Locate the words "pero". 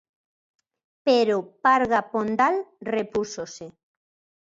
1.05-1.35